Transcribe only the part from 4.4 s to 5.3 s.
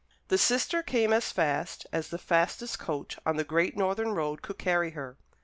could carry her.